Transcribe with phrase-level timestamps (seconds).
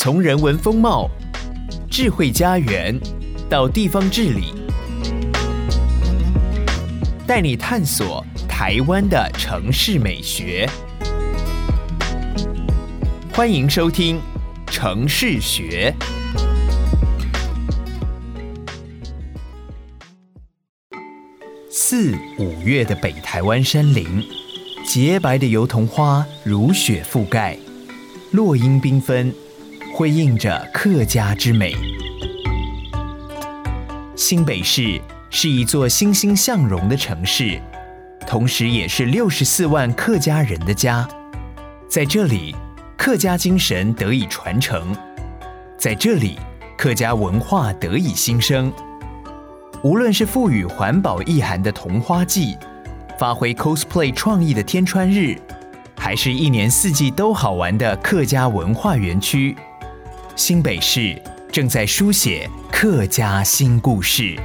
[0.00, 1.10] 从人文风貌、
[1.90, 2.96] 智慧家园
[3.50, 4.54] 到地方治理，
[7.26, 10.70] 带你探索台湾的城市美学。
[13.32, 14.20] 欢迎收听
[14.72, 15.92] 《城市学》。
[21.68, 24.24] 四五月的北台湾山林，
[24.86, 27.58] 洁白的油桐花如雪覆盖，
[28.30, 29.34] 落英缤纷，
[29.98, 31.74] 辉映着客家之美。
[34.14, 37.60] 新北市是一座欣欣向荣的城市，
[38.24, 41.04] 同时也是六十四万客家人的家。
[41.88, 42.54] 在这里，
[42.96, 44.94] 客家精神得以传承；
[45.76, 46.38] 在这里，
[46.76, 48.72] 客家文化得以新生。
[49.82, 52.56] 无论是赋予环保意涵的桐花季，
[53.18, 55.36] 发挥 cosplay 创意的天川日，
[55.96, 59.56] 还是一年四季都好玩的客家文化园区，
[60.38, 61.20] 新北市
[61.50, 64.36] 正在书写客家新故事。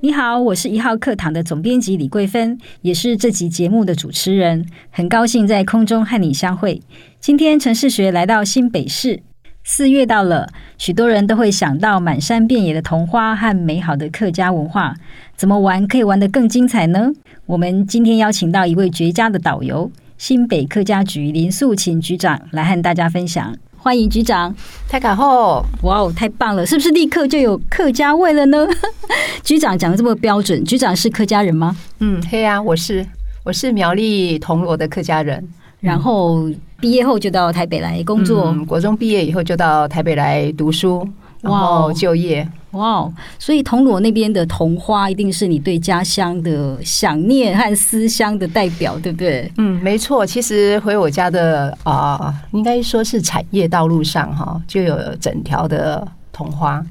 [0.00, 6.80] 你好，我是一号课堂的总编辑李桂芬，也是这集节目的主持人，很高兴在空中和你相会。
[7.20, 9.22] 今天城市学来到新北市。
[9.62, 14.94] 四月到了，许多人都会想到满山遍野的桐花和美好的客家文化。
[15.36, 17.12] 怎么玩可以玩得更精彩呢？
[17.44, 23.52] 我们今天邀请到一位绝佳的导游——新北客家局林素琴局长来和大家分享。
[23.76, 24.54] 欢迎局长！
[24.88, 26.64] 太卡后，哇哦，太棒了！
[26.64, 28.64] 是不是立刻就有客家味了呢？
[29.42, 31.76] 局长讲的这么标准，局长是客家人吗？
[31.98, 33.04] 嗯，嘿啊，我是，
[33.42, 35.44] 我是苗栗铜锣的客家人。
[35.80, 41.04] 然后毕业后就到台北来工作，嗯，国中毕业以后就到台北来读书，
[41.42, 42.48] 然后就业。
[42.70, 43.06] 哇，
[43.38, 49.52] 所以铜锣那边的桐花一定是你对家乡的想念和思乡的代表，对不对？
[49.58, 50.24] 嗯，没错。
[50.24, 56.82] 其实回我家的啊，呃，应该说是产业道路上哈，就有整条的桐花。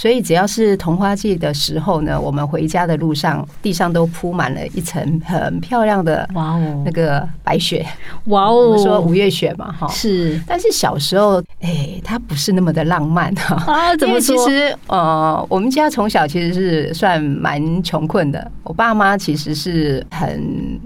[0.00, 7.84] 所以只要是桐花季的时候呢，我们回家的路上地上都铺满了一层很漂亮的哇哦，那个白雪
[8.26, 10.40] 哇哦，我们说五月雪嘛哈是。
[10.46, 14.36] 但是小时候哎，它不是那么的浪漫哈啊，怎么说？
[14.36, 20.80] 其实呃，我们家从小其实是算蛮穷困的，我爸妈其实是很。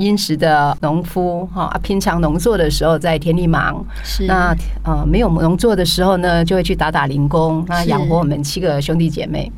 [0.00, 4.26] 殷实的农夫哈，平常农作的时候在田里忙，是。
[4.26, 9.50] 那呃没有农作的时候呢，就会去打打零工，那养活我们七个兄弟姐妹。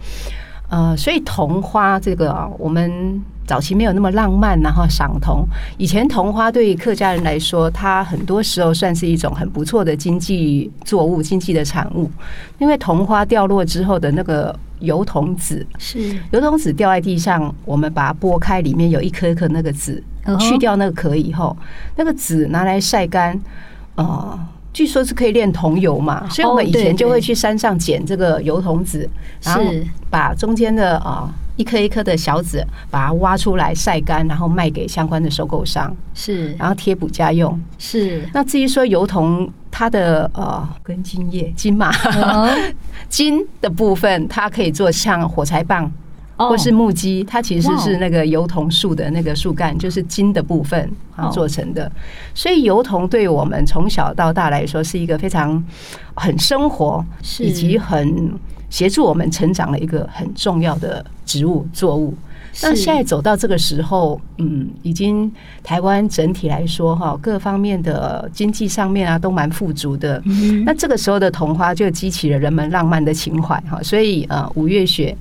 [0.68, 5.46] 呃，所以桐花这个我们早期没有那么浪漫，然后赏桐。
[5.78, 12.10] 以前桐花对于客家人来说，它很多时候算是一种很不错的经济作物、经济的产物，
[12.58, 14.54] 因为桐花掉落之后的那个。
[14.82, 20.02] 油桐籽是油桐籽掉在地上，我们把它剥开，里面有一颗一颗那个籽，
[20.40, 21.56] 去掉那个壳以后，
[21.94, 23.40] 那个籽拿来晒干，
[23.94, 24.36] 呃，
[24.72, 29.08] 据说是可以炼桐油嘛，所以我们以前就会去山上捡这个油桐子，
[29.44, 29.62] 然后
[30.10, 31.32] 把中间的啊。
[31.56, 38.26] 一颗一颗的小籽，把它挖出来晒干，然后卖给相关的收购商，是，然后贴补家用，是。
[38.32, 41.92] 那至于说油桐，它的呃根茎叶茎嘛，
[43.08, 45.92] 茎 的部分，它可以做像火柴棒，
[46.36, 51.90] 或是木屐，它其实是那个油桐树的那个树干，就是茎的部分啊做成的。
[52.34, 55.62] 所以油桐对我们从小到大来说，是一个非常
[56.14, 57.04] 很生活，
[57.38, 58.32] 以及很。
[58.72, 62.14] 协助我们成长的一个很重要的植物作物。
[62.62, 65.30] 那现在走到这个时候，嗯，已经
[65.62, 70.22] 台湾整体来说哈，各方面的经济上面啊都蛮富足的。
[70.64, 73.82] 那这个时候的桐花就激起了人们浪漫的情怀哈。
[73.82, 75.14] 所以呃，五月雪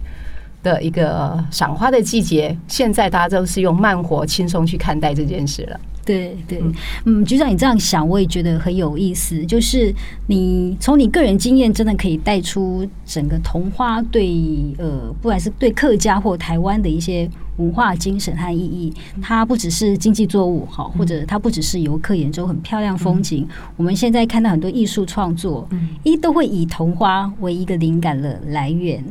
[0.64, 5.80] 的一个赏花的季节，现在大家都是用慢活、轻松去看待这件事了。
[6.04, 6.60] 对对，
[7.06, 9.46] 嗯，局长，你这样想，我也觉得很有意思。
[9.46, 9.94] 就是
[10.26, 14.36] 你从你个人经验，真的可以带出整个桐花对
[14.80, 17.30] 呃，不管是对客家或台湾的一些
[17.62, 18.94] 文化精神和意义。
[19.22, 23.48] 它不只是经济作物，好，或者它不只是游客眼中很漂亮风景。
[23.78, 25.68] 我们现在看到很多艺术创作，
[26.04, 29.04] 一都会以桐花为一个灵感的来源。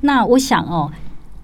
[0.00, 0.90] 那我想哦，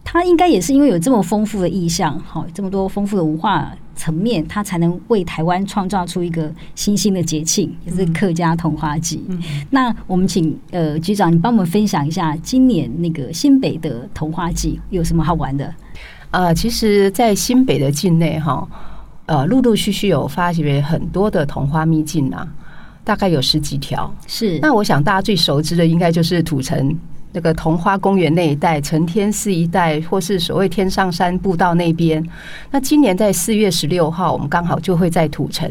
[0.02, 3.72] 它应该也是因为有这么丰富的意象，好，这么多丰富的文化。
[3.96, 9.22] 层面，它才能为台湾创造出一个新兴的节庆，也是客家桐花季。
[9.70, 15.72] 那我们请呃局长，你帮我们分享一下今年那个新北的桐花季有什么好玩的？
[16.34, 18.66] 呃，其实，在新北的境内哈，
[19.26, 22.44] 呃，陆陆续续有发掘很多的桐花秘境啊，
[23.04, 24.12] 大概有十几条。
[24.26, 26.98] 是，那我想大家最熟知的应该就是土城。
[27.30, 32.20] 那个桐花公园那一带，承天寺一带，或是所谓天上山步道那边，
[32.72, 35.70] 那今年在四月十六号，我们刚好就会在土城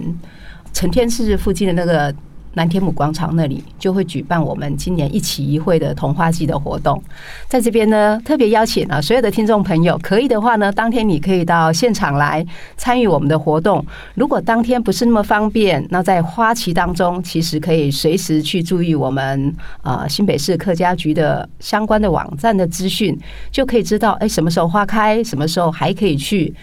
[0.71, 2.15] 承天寺附近的那个。
[2.53, 7.01] 南天母广场那里就会举办我们今年一期一会的桐花季的活动，
[7.47, 12.45] 在这边呢，特别邀请啊所有的听众朋友，可以的话呢，当天你可以到现场来
[12.77, 13.83] 参与我们的活动。
[14.15, 23.17] 如果当天不是那么方便，那在花期当中，其实可以随时去注意我们啊新北市客家局的相关的网站的资讯，
[23.51, 26.53] 就可以知道哎什么时候花开，什么时候还可以去。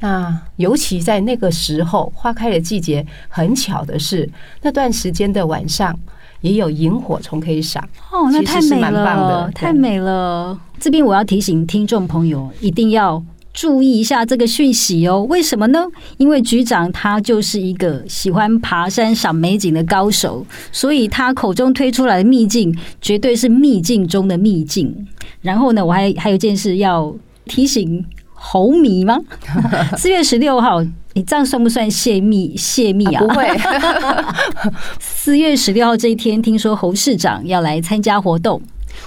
[0.00, 4.28] 那尤其在那个时候，花开的季节，很巧的是，
[4.62, 5.94] 那段时间的晚上
[6.40, 7.86] 也有萤火虫可以赏。
[8.10, 10.58] 哦，那太美了，太美了。
[10.78, 15.22] 这边我要提醒听众朋友，一定要注意一下这个讯息哦。
[15.24, 15.84] 为什么呢？
[16.16, 25.06] 因为局长他就是一个喜欢爬山赏美景的高手，所以他口中推出来的秘境，绝对是秘境中的秘境。
[25.42, 27.14] 然后呢，我还还有一件事要
[27.44, 28.02] 提醒。
[28.42, 29.18] 猴迷吗？
[29.98, 30.82] 四月十六号，
[31.12, 32.56] 你这样算不算泄密？
[32.56, 33.20] 泄密啊？
[33.22, 33.46] 不会。
[34.98, 38.62] 四月十六号这一天，听说侯市长要来参加活动，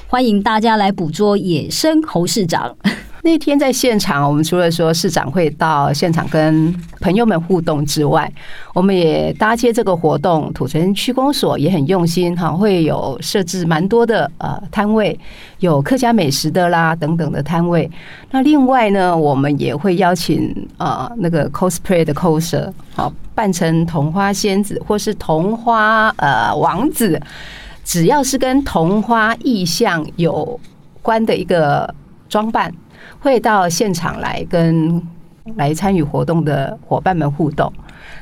[0.08, 2.78] 欢迎大家来捕捉野生侯市长。
[3.26, 8.30] 那天在现场，我们除了说市长会到现场跟朋友们互动之外，
[8.74, 10.52] 我们也搭接这个活动。
[10.52, 15.18] 土城区公所也很用心哈，会有设置蛮多的呃摊位，
[15.60, 17.90] 有客家美食的啦等等的摊位。
[18.30, 27.18] 那另外呢，我们也会邀请呃那个 cosplay 的 coser 好扮成桐花仙子或是桐花呃王子，
[27.86, 30.60] 只要是跟桐花意象有
[31.02, 31.96] 关的一个
[32.28, 32.70] 装扮。
[33.20, 35.02] 会到现场来跟
[35.56, 37.72] 来参与活动的伙伴们互动。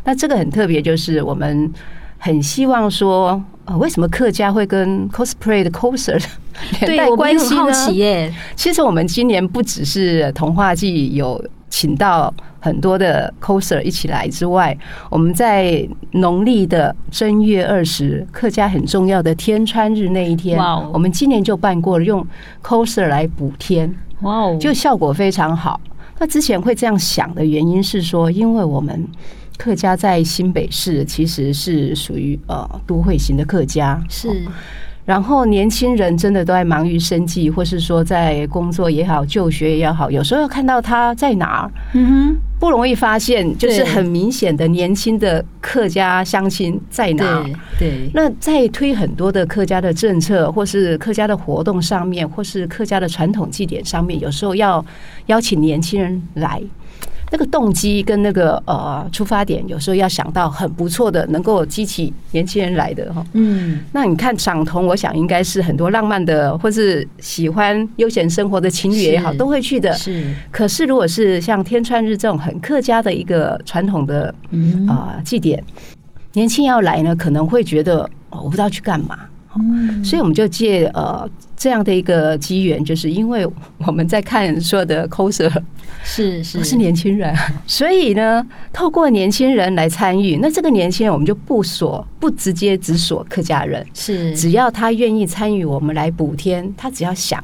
[0.04, 1.72] 那这个很特别，就是我们
[2.18, 6.24] 很希望说，呃，为什么客家会跟 cosplay 的 coser
[6.82, 7.62] 连带关系呢？
[7.62, 8.34] 好奇耶。
[8.56, 14.76] 其实我们今年不只是童话季有请到很多的 coser 一起来之外，
[15.10, 20.60] 我们在农历的正月二十，客家很重要的天穿日那一天，
[20.92, 22.26] 我们今年就办过了，用
[22.64, 23.94] coser 来补天。
[24.22, 25.80] 哇哦，就效果非常好。
[26.20, 29.08] 那之前会这样想的原因是说，因为我们
[29.58, 34.46] 客家在新北市其实是属于呃都会型的客家，是。
[35.04, 47.46] 然后年轻人真的都在忙于生计，或是说在工作也好、就学也好，有时候要看到他在哪儿，嗯哼，不容易发现，就是很明显的年轻的客家乡亲在哪儿。
[47.80, 54.86] 对，那在推很多的客家的政策，或是客家的活动上面，或是客家的传统祭典上面，有时候要
[55.26, 56.62] 邀请年轻人来。
[57.34, 63.26] 那个动机跟那个呃出发点，有时候要想到很不错的，能够激起年轻人来的哈。
[63.32, 69.94] 嗯，那你看赏桐，我想应该是很多浪漫的，或是喜欢悠闲生活的情侣也好，都会去的。
[69.94, 70.26] 是。
[70.52, 74.36] 可是如果是像天川日这种很客家的一个传统的
[74.90, 75.64] 啊祭典，
[76.34, 79.18] 年轻人要来呢，可能会觉得我不知道去干嘛。
[79.56, 83.48] 嗯，所以我们就借呃这样的一个机缘，就是因为
[83.86, 85.52] 我们在看所有的 coser
[86.04, 86.64] 是是。
[86.64, 87.36] 是年轻人，
[87.68, 94.36] 所以呢，透过年轻人来参与，那这个年轻人我们就不锁不直接只锁客家人，是。
[94.36, 97.44] 只要他愿意参与，我们来补天，他只要想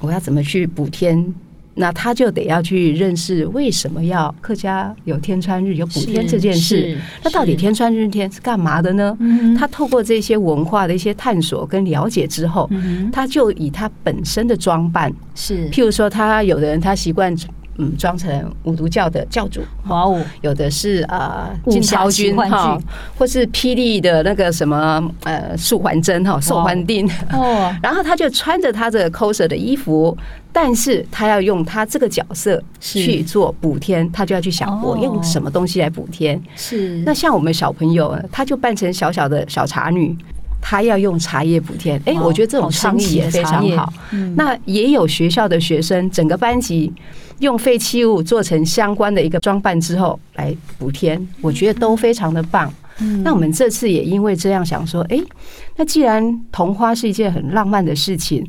[0.00, 1.34] 我要怎么去补天。
[1.78, 6.98] 那他就得要去认识为什么要客家有天穿日有补天这件事。
[7.22, 9.16] 那到底天穿日天是干嘛的呢？
[9.56, 12.68] 他透过这些文化的一些探索跟了解之后，
[13.12, 17.34] 他就以他本身的装扮是，譬如说他有的人他习惯。
[17.80, 22.76] 嗯，装成五毒教的教主，哇哦，有的是呃金超君哈，
[23.16, 30.18] 或是霹雳的那个什么呃素还真哈，寿还定哦， 然后他就穿着他的 coser 的衣服，
[30.60, 36.42] 但是他要用他这个角色去做补天，他就要去想我用什么东西来补天。
[36.56, 40.16] 是，那像我们小朋友，他就扮成小小的小茶女，
[40.60, 42.02] 他要用茶叶补天。
[42.06, 43.92] 哎，我觉得这种创意也非常好。
[44.34, 46.92] 那也有学校的学生，整个班级。
[47.38, 52.68] 用废弃物做成相关的一个装扮之后来补天，我觉得都非常的棒。
[53.22, 55.20] 那我们这次也因为这样想说，哎，
[55.76, 58.44] 那既然桐花是一件很浪漫的事情，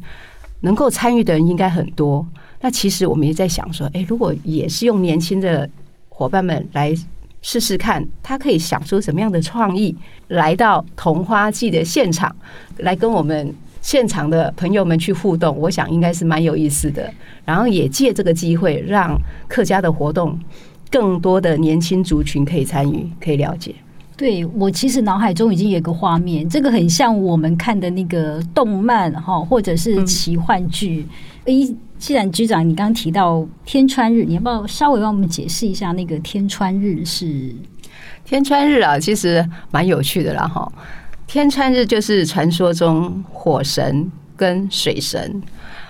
[0.62, 2.25] 能够参与的人应该很多。
[2.62, 5.70] 那其实我们也在想说，哎，如果也是用年轻的
[6.10, 6.96] 伙伴们来
[7.42, 9.96] 试试看，他可以想出什么样的创意，
[10.28, 12.36] 来到桐花季的现场
[12.78, 13.54] 来跟我们。
[13.82, 17.10] 现场的朋友们去互动，我想应该是蛮有意思的。
[17.46, 20.38] 然后也借这个机会，让客家的活动
[20.92, 23.74] 更多的年轻族群可以参与，可以了解。
[24.20, 31.08] 对，我其实脑海中已经有个画面，这个很像我们看的那个动漫哈，或者是奇幻剧。
[31.46, 37.56] 诶、嗯，既然局长你刚刚提到天川日，你要不要稍微帮我们解释一下那个天川日是？
[38.26, 40.70] 天川日啊，其实蛮有趣的啦哈。
[41.26, 45.42] 天川日就是传说中火神跟水神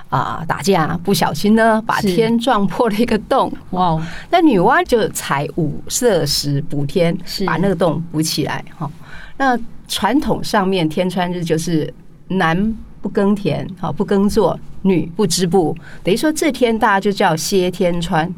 [0.10, 3.52] 啊打架，不小心呢把天撞破了一个洞。
[3.72, 4.02] 哇！
[4.30, 8.90] 那女娲就采五色石补天，把那个洞补起来哈。
[9.38, 11.92] 那传统上面天穿日就是
[12.28, 18.32] 男不耕田，好不耕作，女不织布，等于说这天大家就叫歇天穿。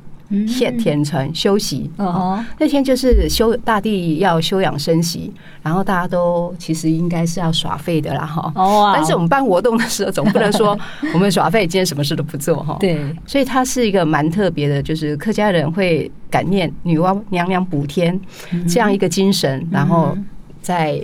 [0.47, 1.89] 歇天穿休息。
[1.97, 8.51] 哦，那天就是休大地要休养生息，然后大家都其实应该是要耍废的啦哈。
[8.55, 10.77] 哦，但是我们办活动的时候 总不能说
[11.13, 12.77] 我们耍废，今天什么事都不做哈。
[12.79, 18.19] 对，所以它是一个蛮特别的，就是客家人会感念女娲娘娘补天
[18.67, 20.17] 这样一个精神，然后
[20.61, 21.01] 在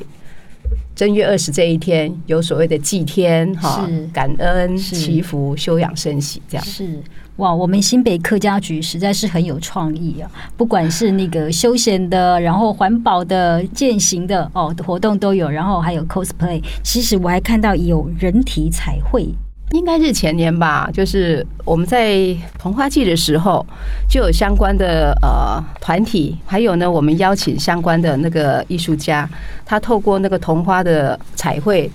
[0.96, 6.66] 正月二十这一天有所谓的祭天哈，感恩祈福休养生息这样。
[6.66, 7.00] 是。
[7.38, 10.30] 哇，我们新北客家局实在是很有创意啊！
[10.56, 16.60] 不管是那个休闲的，然后环保的、践行的哦活动都有，然后还有 cosplay。
[16.82, 19.28] 其实我还看到有人体彩绘，
[19.70, 20.90] 应该是前年吧。
[20.92, 23.64] 就是我们在桐花季的时候，
[24.10, 29.30] 就有相关的呃团体，还有呢，我们邀请相关的那个艺术家，
[29.64, 31.88] 他透过那个桐花的彩绘。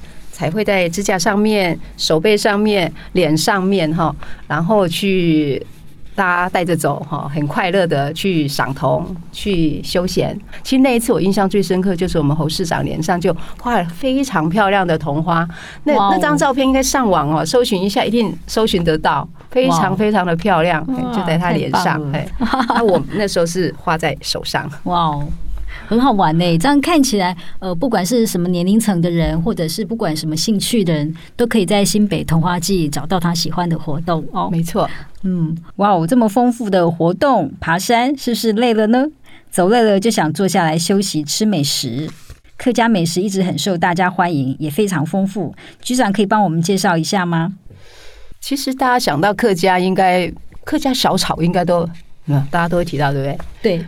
[0.43, 4.13] 彩绘在指甲上面、手背上面、脸上面哈，
[4.49, 5.65] 然后去
[6.17, 10.37] 大家带着走哈，很快乐的去赏桐、去休闲。
[10.65, 15.49] 其实那一次我印象最深刻，就是我们侯市长脸上就画了非常漂亮的桐花。
[15.85, 20.85] 那那张照片应该上网哦，搜寻一下，一定搜寻得到，非常非常的漂亮，
[21.15, 22.03] 就在他脸上。
[22.11, 22.27] 哎，
[22.71, 24.69] 那我那时候是画在手上。
[24.83, 25.25] 哇哦。
[25.87, 34.49] 很好玩呢，这样看起来，呃，不管是什么年龄层的人，或者是不管什么兴趣的人，都可以在新北桐花季找到他喜欢的活动哦。
[34.51, 34.89] 没错，
[35.23, 39.07] 嗯，哇哦，这么丰富的活动，爬山是不是累了呢？
[39.51, 42.09] 走累了就想坐下来休息，吃美食。
[42.57, 45.55] 客家美食一直很受大家欢迎，也非常丰富。
[45.83, 47.53] 局长可以帮我们介绍一下吗？
[48.41, 50.33] 其实大家想到客家，应该
[50.65, 51.89] 客家小炒应该都，
[52.27, 53.39] 嗯，大家都会提到，对不对？
[53.79, 53.87] 对。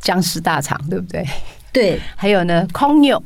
[0.00, 1.24] 姜丝大肠，对不对？
[1.72, 3.22] 对，还有呢，空肉、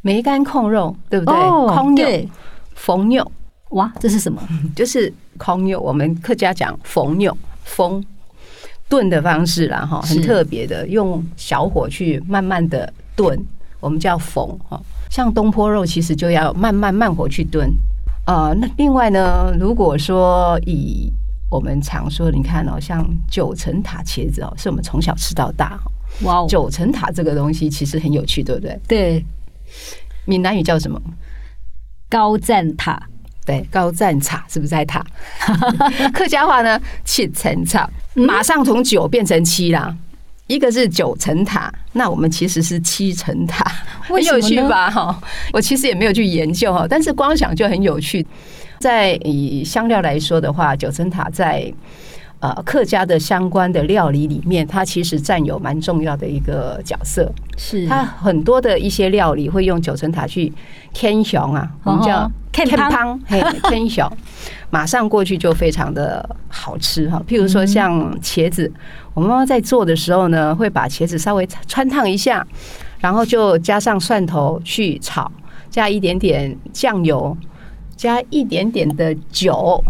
[0.00, 1.34] 梅干控肉，对不对？
[1.34, 2.28] 空肉、
[2.74, 3.30] 缝肉，
[3.70, 4.40] 哇，这是什么？
[4.74, 5.80] 就是空肉。
[5.80, 8.02] 我们客家讲缝肉，缝
[8.88, 13.38] 炖的方式啦，哈，很特别的，用小火去慢慢的炖，
[13.80, 14.80] 我们叫缝哈。
[15.10, 17.70] 像东坡肉，其实就要慢慢慢火去炖
[18.24, 18.52] 啊。
[18.56, 21.12] 那另外呢，如果说以
[21.50, 25.78] 我们常说，你看哦，像九层塔茄子哦，是我们从小吃到大。
[26.20, 28.80] 哇九层塔这个东西其实很有趣，对不对？
[28.86, 29.24] 对，
[30.24, 31.00] 闽南语叫什么？
[32.08, 33.02] 高赞塔。
[33.44, 35.04] 对，高赞塔是不是在塔？
[36.14, 36.80] 客家话呢？
[37.04, 39.96] 七层塔，马上从九变成七啦。
[40.46, 43.64] 一个是九层塔，那我们其实是七层塔，
[44.02, 44.88] 很有趣吧？
[44.88, 45.20] 哈，
[45.52, 48.24] 我其实也没有去研究哈，但是光想就很有趣。
[48.78, 51.72] 在以香料来说的话，九层塔在。
[52.42, 57.30] 呃，客家的相关的料理里面，它其实占有蛮重要的一个角色。
[57.56, 60.52] 是，它很多的一些料理会用九层塔去
[60.92, 64.12] 添香啊，我们叫添汤，嘿，添香，
[64.70, 67.22] 马上过去就非常的好吃哈。
[67.28, 68.72] 譬如说像茄子，
[69.14, 72.44] 我妈妈在做的时候呢，会把茄子稍微穿烫一下，
[72.98, 75.30] 然后就加上蒜头去炒，
[75.70, 77.36] 加一点点酱油，
[77.94, 79.80] 加一点点的酒。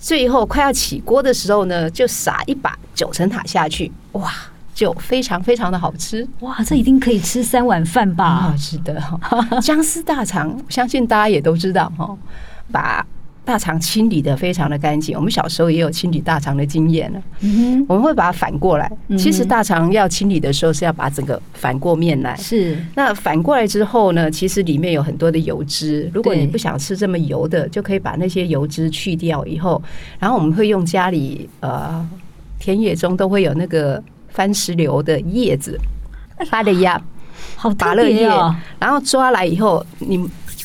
[0.00, 4.32] 最后快要起锅的时候呢，就撒一把九层塔下去，哇，
[4.74, 8.50] 就非常非常的好吃，哇，这一定可以吃三碗饭吧？
[8.50, 9.00] 好吃的，
[9.62, 12.16] 姜丝大肠，相信大家也都知道哈，
[12.72, 13.06] 把。
[13.50, 17.20] 大肠清理的非常的干净，我们小时候也有清理大肠的经验了。
[17.40, 18.88] 嗯，我们会把它反过来。
[19.18, 22.36] 其实大肠要清理的时候是要把整个反过面来。
[22.36, 22.78] 是。
[22.94, 26.08] 那反过来之后呢，其实里面有很多的油脂。
[26.14, 29.82] 如果你不想吃这么油的，就可以把那些油脂去掉以后，
[30.20, 32.08] 然后我们会用家里呃
[32.60, 35.76] 田野中都会有那个番石榴的叶子，
[36.48, 37.02] 它的芽，
[37.56, 38.54] 好特别哦。
[38.78, 40.24] 然后抓来以后，你。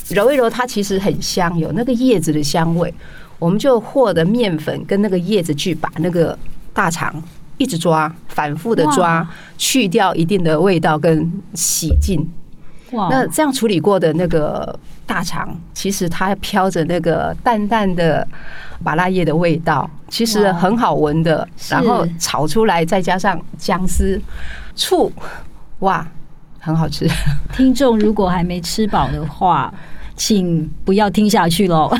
[0.10, 2.94] 揉一揉，它其实很香，有那个叶子的香味。
[3.38, 6.38] 我们就和的面粉跟那个叶子去把那个
[6.74, 7.14] 大肠
[7.58, 12.26] 一直抓，反复的抓，去掉一定的味道跟洗净。
[12.92, 13.10] 哇！
[13.12, 18.26] 那这样处理过的那个大肠，其实它飘着那个淡淡的
[18.82, 21.46] 麻辣叶的味道，其实很好闻的。
[21.68, 24.20] 然后炒出来，再加上姜丝、
[24.76, 25.12] 醋，
[25.80, 26.08] 哇，
[26.60, 27.06] 很好吃。
[27.52, 29.74] 听众如果还没吃饱的话。
[30.16, 31.92] 请不要听下去喽。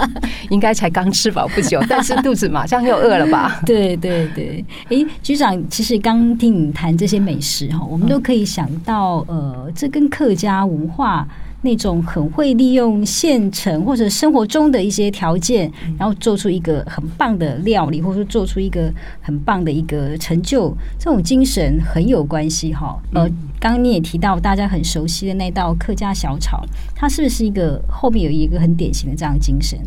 [0.50, 3.60] 应该才刚吃饱不久，但是肚子马上又饿了吧？
[3.64, 4.64] 对 对对。
[4.90, 11.26] 哎，局长，其实刚听你谈这些美食哈，我们都可以想到，呃，这跟客家文化。
[11.62, 23.00] 那种很会利用现成或者生活中的一些条件，然后做出一个很棒的料理，或者说做出一个很棒的一个成就，这种精神很有关系哈。
[23.14, 23.28] 呃，
[23.60, 26.62] 刚刚你也提到大家很熟悉的那道客家小炒，
[26.94, 29.78] 它是不是一个后面有一个很典型的这样的精神？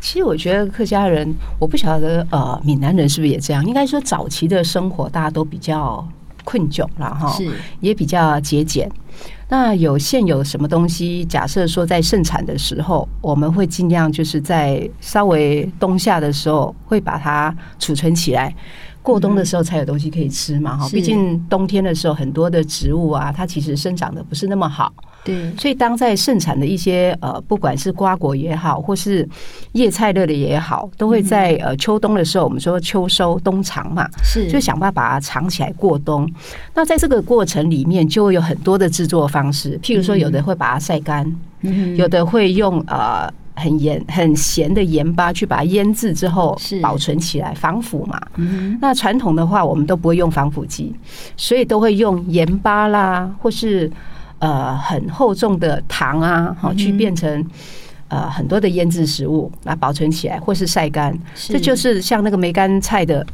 [0.00, 3.62] 其实我觉得客家人，我不晓得呃，闽南人是不是也这样？
[3.66, 6.02] 应该说早期的生活大家都比较
[6.42, 7.46] 困窘了哈，是
[7.80, 8.90] 也比较节俭。
[9.50, 11.24] 那有现有什么东西？
[11.24, 18.54] 假设说在盛产的时候，我们会尽量就是在稍微冬夏的时候，会把它储存起来。
[19.02, 24.92] 过冬的时候才有东西可以吃嘛，哈，毕竟冬天的时候很多的植物啊，它其实生长的不是那么好，
[25.24, 29.28] 对，所以当在盛产的一些呃，不管是瓜果也好，或是
[29.72, 36.30] 叶菜类的也好，都会在呃秋冬的时候，我们说秋收冬藏嘛，是就想办法把它藏起来过冬。
[36.74, 41.30] 那在这个过程里面，就会有很多的制作方式，譬如说有的会把它晒干，
[41.96, 43.32] 有的会用呃。
[43.56, 48.18] 很盐、很咸的盐巴去把它腌制之后保存起来，防腐嘛。
[48.80, 50.94] 那传统的话，我们都不会用防腐剂，
[51.36, 53.90] 所以都会用盐巴啦，或是
[54.40, 57.46] 呃很厚重的糖啊，好去变成
[58.08, 61.16] 呃很多的腌制食物来保存起来，或是晒干。
[61.34, 63.24] 这就是像那个梅干菜的。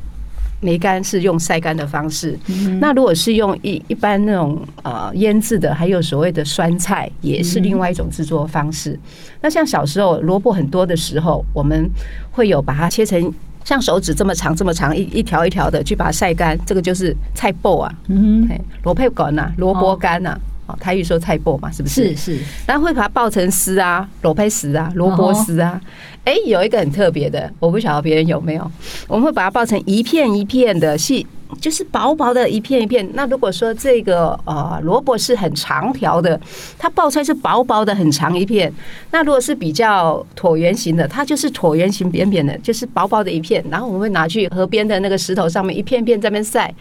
[0.59, 2.37] 梅干是用晒干的方式，
[2.81, 8.99] 那如果是用一一般那种呃腌制的，还有所谓的酸菜，也是另外一种制作方式。
[9.43, 11.87] 那像小时候萝卜很多的时候，我们
[12.33, 13.31] 会有把它切成
[13.65, 18.49] 像手指这么长这么长一一条一条的去把它晒干，这个就是菜脯啊，嗯，
[18.83, 20.31] 萝卜干呐，萝卜干呐。
[20.31, 20.41] 哦，
[20.80, 22.16] 台语说菜脯嘛，是不是？
[22.16, 25.80] 是是，然后会把它爆成丝啊，萝卜丝啊，萝卜丝啊。
[26.25, 28.70] 哎，有一个很特别的，我不晓得别人有没有，
[29.06, 31.26] 我们会把它爆成一片一片的细。
[31.61, 33.09] 就是薄薄的一片一片。
[33.15, 36.41] 那如果说这个呃萝卜是很长条的，
[36.79, 38.73] 它爆出来是薄薄的很长一片。
[39.11, 43.64] 那如果是比较椭圆形的，它就是椭圆形扁扁的，就是薄薄的一片。
[43.70, 46.73] 然后我们会拿去河边的那个石头上面一片片在那边晒，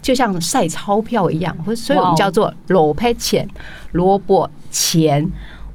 [0.00, 1.56] 就像晒钞票一样。
[1.74, 3.48] 所以我们叫做萝卜钱，
[3.92, 5.28] 萝卜钱。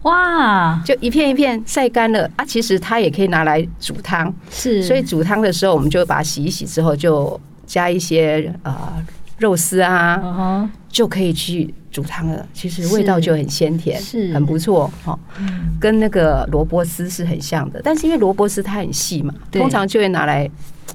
[0.04, 2.46] 哇，就一片一片晒干了啊。
[2.46, 4.82] 其实它也可以拿来煮汤，是。
[4.84, 7.40] 所以煮汤的时候，我们就把它洗一洗之后就。
[7.68, 8.76] 加一些呃
[9.38, 10.70] 肉丝啊，uh huh.
[10.90, 12.44] 就可以去煮汤了。
[12.54, 15.20] 其实味道就很鲜甜，是很不错哈。
[15.80, 20.50] 跟那个萝卜丝是很像的，但是因为萝卜丝它很细嘛，通常就会拿来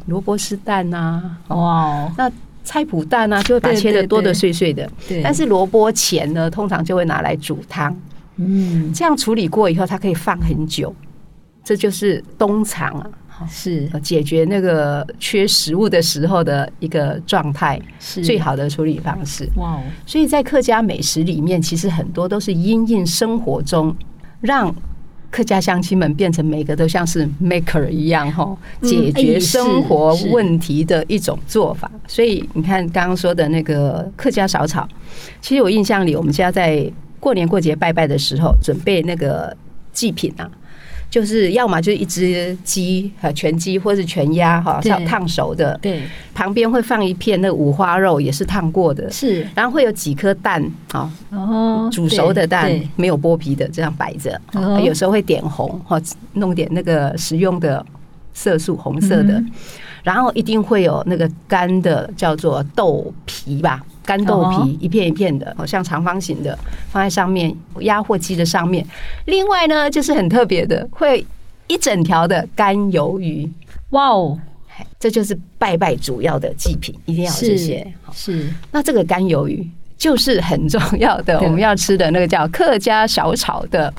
[0.07, 2.29] 萝卜丝蛋呐、啊，哇，那
[2.65, 4.91] 菜脯蛋啊，就会把它切的多的碎碎的。
[5.09, 7.97] 对，但是萝卜钱呢，通常就会拿来煮汤。
[8.37, 10.93] 嗯，这样处理过以后，它可以放很久，
[11.63, 13.07] 这就是冬藏啊。
[13.51, 19.49] 是解决那个缺食物的时候的一个状态，是最好的处理方式。
[19.57, 19.81] 哇！
[20.07, 23.95] 所以在客家美食里面，其实很多都是因应生活中，
[24.41, 24.75] 让
[25.31, 31.91] 客家乡亲们变成每个都像是 maker 一样，哈，解决生活问题的一种做法。
[32.07, 34.87] 所以你看刚刚说的那个客家小炒，
[35.41, 39.57] 其实我印象里，我们家在过年过节拜拜的时候，准备那个
[39.93, 40.51] 祭品啊。
[41.13, 45.79] 就是要么就是一只鸡，哈，全鸡或是全鸭，哈，是要烫熟的。
[45.83, 46.01] 对，
[46.33, 49.11] 旁边会放一片那个五花肉，也是烫过的。
[49.11, 51.13] 是，然后会有几颗蛋，啊，
[51.93, 54.41] 煮熟的蛋，没有剥皮的，这样摆着。
[54.83, 56.01] 有时候会点红，哈，
[56.33, 57.85] 弄点那个食用的
[58.33, 59.45] 色素，红色的。
[60.03, 63.85] 然后一定会有那个干的，叫做豆皮吧。
[64.05, 66.59] 干豆皮一片一片的，好像长方形的，
[66.91, 68.87] 放在上面压货机的上面。
[69.27, 71.25] 另外呢，就是很特别的，会
[71.67, 73.51] 一整条的干鱿鱼。
[73.91, 74.39] 哇哦，
[74.99, 77.87] 这就是拜拜主要的祭品，一定要这些。
[78.13, 83.93] 是，那这个干鱿鱼就是很重要的，我们要吃的那个叫客家小炒的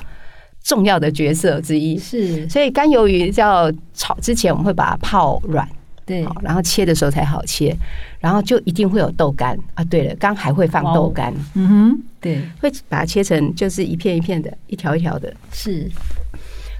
[0.62, 1.98] 重要的角色之一。
[1.98, 5.68] 是，所以干鱿鱼要炒之前，我们会把它泡软。
[6.06, 7.74] 对，然后切的时候才好切，
[8.20, 9.82] 然后就一定会有豆干啊。
[9.84, 15.32] 对了，刚还会放豆干，嗯哼，对，会把它切成就是一片一片的，一条一条的。
[15.50, 15.90] 是，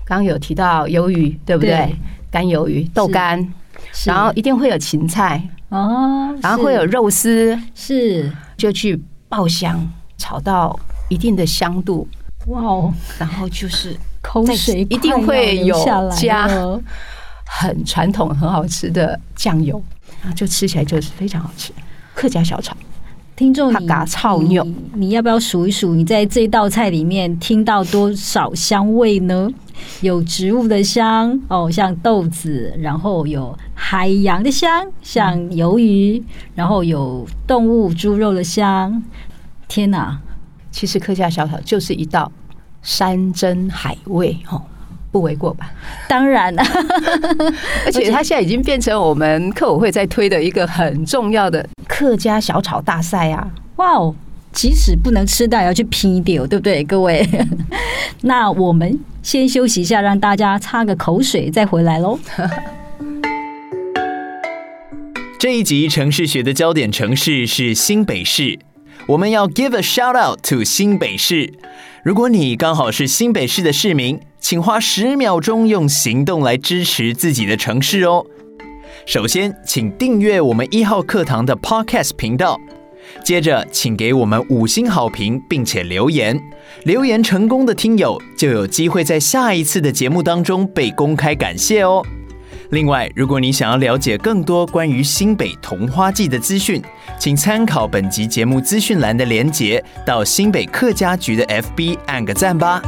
[0.04, 1.96] 刚刚有提到鱿鱼，对不对？
[2.30, 3.38] 干鱿鱼、豆干，
[4.04, 12.06] 然后一定会有芹菜哦，然后会有肉丝，是，就去爆香，炒到一定的香度。
[12.48, 16.46] 哇哦，然后就是口水一定会有加。
[17.44, 19.82] 很传统、很好吃的酱油，
[20.22, 21.72] 然后就吃起来就是非常好吃。
[22.14, 22.76] 客家小炒，
[23.36, 25.94] 听众，他嘎超牛，你要不要数一数？
[25.94, 29.48] 你在这道菜里面听到多少香味呢？
[30.00, 36.22] 有植物的香哦，像豆子，然后有海洋的香，像鱿鱼，
[36.54, 39.02] 然后有动物猪肉的香。
[39.66, 40.20] 天哪！
[40.70, 42.30] 其实客家小炒就是一道
[42.82, 44.62] 山珍海味，哦，
[45.14, 45.70] 不为过吧？
[46.08, 46.62] 当然了，
[47.86, 51.64] 而且它现在已经变成我们客委会在推的一个很重要的。
[51.86, 53.48] 客家小炒大赛啊！
[53.76, 54.12] 哇哦，
[54.50, 57.24] 即使不能吃到，也要去拼一丢，对不对，各位？
[58.22, 62.18] 那我们先休息一下，让大家擦个口水，再回来喽。
[65.38, 68.58] 这一集城市学的焦点城市是新北市，
[69.06, 71.52] 我们要 give a shout out to 新北市。
[72.04, 78.26] 如果你刚好是新北市的市民，请花十秒钟用行动来支持自己的城市哦。
[79.06, 82.60] 首先，请订阅我们一号课堂的 Podcast 频道。
[83.24, 86.38] 接着，请给我们五星好评，并且留言。
[86.82, 92.04] 留言成功的听友就有机会在下一次的节目当中被公开感谢哦。
[92.74, 96.82] 另外，如果你想要了解更多关于新北桐花季的资讯，
[97.20, 102.82] 请参考本集节目资讯栏的连结，到新北客家局的 FB 按个赞吧。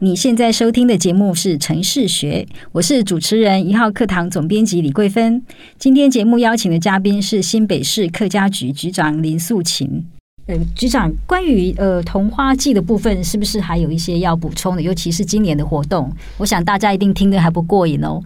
[0.00, 5.42] 你现在收听的节目是《城市学》，我是主持人一号课堂总编辑李桂芬。
[5.78, 10.04] 今天节目邀请的嘉宾是新北市客家局局长林素琴。
[10.46, 14.82] 呃，局长，关于呃桐花季的部分，是不是还有一些要补充的？
[14.82, 18.20] 尤其是今年的活动，我想大家一定听得还不过瘾哦。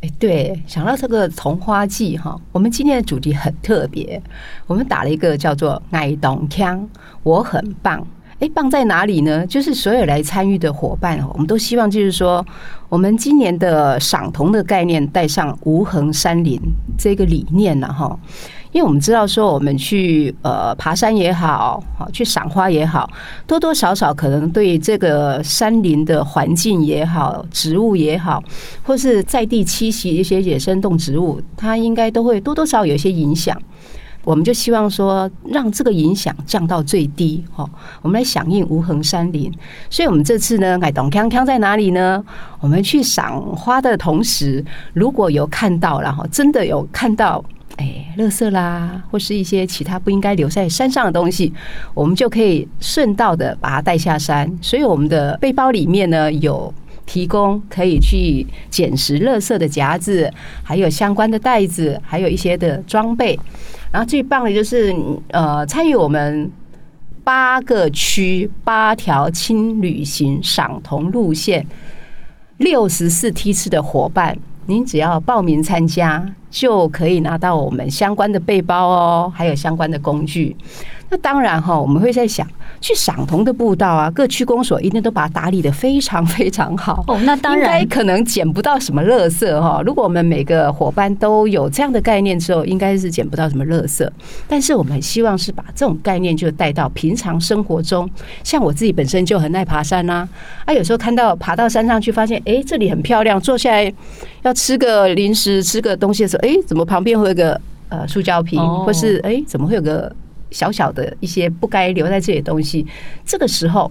[0.00, 4.22] 哎，对，想到这个桐花季哈，我们今天的主题很特别，
[4.66, 6.88] 我们打了一个叫做“爱动腔”，
[7.24, 8.06] 我很棒。
[8.38, 9.46] 哎，棒在哪里呢？
[9.46, 12.42] 就是所有来参与的伙伴哦，我们都希望就是说，
[12.88, 16.58] 我们今年的赏桐的概念带上无痕山林
[16.96, 18.18] 这个理念了哈。
[18.72, 23.10] 因为我们知道说，我们去呃爬山也好，好去赏花也好，
[23.46, 28.42] 多多少少可能对这个山林的环境也好，植物也好，
[28.84, 33.60] 或是在地栖息一些野生动植物，它应该都会多多少少有一些影响。
[34.22, 37.42] 我们就希望说，让这个影响降到最低。
[37.50, 37.68] 哈，
[38.02, 39.50] 我们来响应无痕山林。
[39.88, 42.22] 所以，我们这次呢，爱动康康在哪里呢？
[42.60, 47.42] 我们去赏花的同时，如果有看到，然后真的有看到，
[47.76, 51.52] 哎，垃圾啦，或是一些其他不应该留在山上的东西，
[51.94, 54.50] 我们就可以顺道的把它带下山。
[54.60, 56.72] 所以，我们的背包里面呢，有
[57.06, 60.30] 提供可以去捡拾垃圾的夹子，
[60.62, 63.38] 还有相关的袋子，还有一些的装备。
[63.90, 64.94] 然后最棒的就是，
[65.28, 66.50] 呃，参与我们
[67.24, 71.66] 八个区八条轻旅行赏桐路线
[72.58, 80.56] 六十四梯次的伙伴，您只要报名参加，就可以拿到我们相关的背包哦，还有相关的工具。
[81.10, 82.46] 那当然哈，我们会在想。
[82.80, 87.18] 去赏桐的步道啊，各区公所一定都把它打理得非常非常好哦。
[87.24, 89.82] 那当然，应该可能捡不到什么垃圾哈。
[89.84, 94.08] 如果我们每个伙伴都有这样的概念之后，应该是捡不到什么垃圾。
[94.48, 98.08] 但是我们希望是把这种概念就带到平常生活中。
[98.42, 100.26] 像我自己本身就很爱爬山呐，
[100.64, 103.92] 啊，有时候看到爬到山上去，发现哎，这里很漂亮，坐下来
[104.40, 110.10] 要吃个零食、吃个东西的时候，哎，怎么旁边会有个呃塑胶瓶，或是哎，怎么会有个？
[110.50, 112.86] 小小的一些不该留在这里的东西，
[113.24, 113.90] 这个时候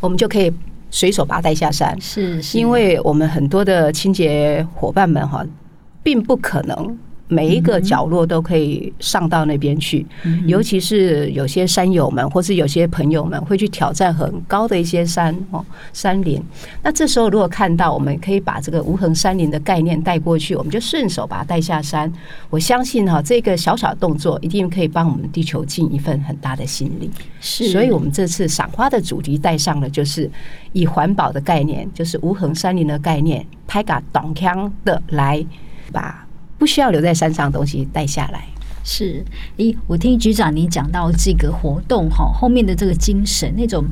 [0.00, 0.52] 我们就可以
[0.90, 1.98] 随手把它带下山。
[2.00, 5.44] 是，是，因为我们很多的清洁伙伴们哈，
[6.02, 6.98] 并不可能。
[7.26, 10.06] 每一个角落都可以上到那边去，
[10.46, 16.42] 尤其是有些山友们，或是有些朋友们会去挑战很高的一些山哦，山林。
[16.82, 22.12] 那这时候如果看到，我们可以把这个无痕山林的概念带过去，我们就顺手把它带下山。
[22.50, 27.10] 我相信哈，这个小小的动作一定可以帮我们地球尽一份很大的心力。
[27.40, 30.30] 是，所以我们这次赏花的主题带上了，就是
[30.72, 35.44] 以环保的概念，就是无痕山林的概念，拍嘎挡枪的来
[35.90, 36.23] 把。
[36.64, 38.42] 不需要留在山上的东西带下来。
[38.82, 39.22] 是，
[39.58, 43.84] 咦，我听局长你讲到这个活动哈，后面的这个精神，那种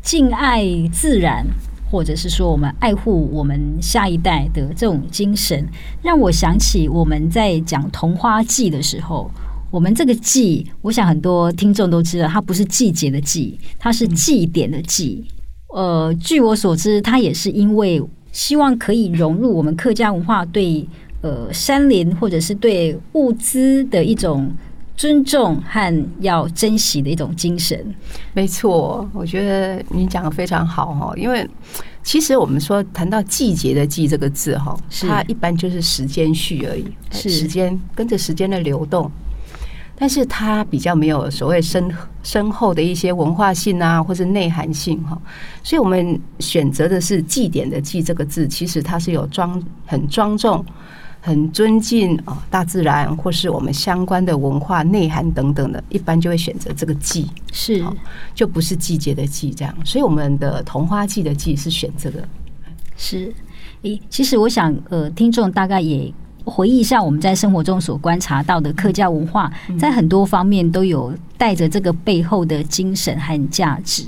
[0.00, 1.46] 敬爱自然，
[1.90, 5.62] 或者是说我们爱护我们下一代的这种精神，
[6.02, 9.30] 让我想起我们在讲桐花季的时候，
[9.70, 15.22] 我们这个季，我想很多听众都知道，它不是季节的季，它是祭典的祭。
[15.74, 18.02] 呃，据我所知，它也是因为
[18.32, 20.88] 希望可以融入我们客家文化对。
[21.22, 24.52] 呃，山林或者是对物资的一种
[24.96, 27.94] 尊重和要珍惜的一种精神。
[28.32, 31.48] 没错，我觉得你讲的非常好哈，因为
[32.02, 39.10] 其实我们说谈到季节的“季”这个字哈，它一般就是时间序而已，是时间跟着时间的流动，
[39.96, 45.20] 但是它比较没有所谓深深厚的一些文化性啊，或是内涵性哈。
[45.64, 50.64] 所以我们选择的是祭典的“祭”这个字，其实它是有庄很庄重。
[51.26, 57.84] 很尊敬啊，大自然或是我们相关的文化内涵等等的，一般就会选择这个季，是
[58.32, 59.74] 就不是季节的季这样。
[59.84, 62.22] 所以我们的桐花季的季是选这个。
[62.96, 63.34] 是，
[63.82, 74.04] 诶，其实我想，呃，听众大概也回忆一下我们在生活中所观察到的客家文化，在很多方面都有带着这个背后的精神和价值。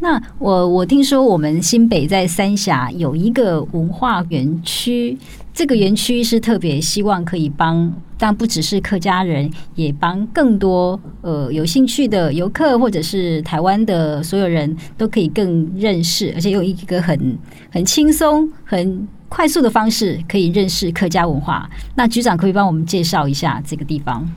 [0.00, 5.16] 那我我听说我们新北在三峡有一个文化园区。
[5.56, 17.38] 这个园区是特别希望可以帮，但不只是客家人，也帮更多呃有兴趣的游客，或者是台湾的所有人都可以更认识，而且用一个很
[17.72, 21.66] 很轻松、很快速的方式可以认识客家文化。
[21.94, 24.30] 那局长可以帮我们介绍一下这个地方？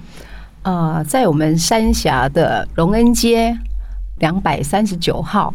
[0.62, 3.54] 呃，在我们三峡的隆恩街
[4.20, 5.54] 两百三十九号。